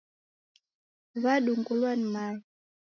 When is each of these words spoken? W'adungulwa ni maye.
W'adungulwa 1.23 1.91
ni 1.95 2.05
maye. 2.13 2.41